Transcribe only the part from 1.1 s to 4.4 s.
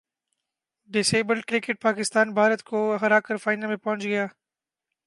abled cricket Pakistan Bharat کو ہراکر final میں پہنچ گیا